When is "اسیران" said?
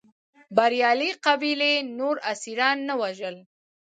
2.31-2.77